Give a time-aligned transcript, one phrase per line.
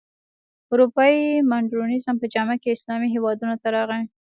[0.71, 4.03] اروپايي مډرنیزم په جامه کې اسلامي هېوادونو ته راغی.